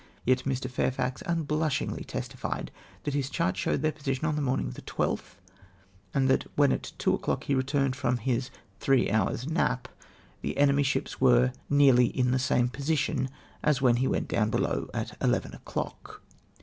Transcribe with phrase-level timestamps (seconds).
[0.25, 0.67] Yet Mr.
[0.67, 2.71] Fairfax un blushingly testified
[3.03, 5.35] that his chart showed their position on the morning of the 12th,
[6.11, 9.87] and that when at two o'clock he returned from his t]iree hours nap,
[10.41, 13.29] the enemy's ships were" nearly ix the same position
[13.61, 16.23] as wdien he went below at eleven o'clock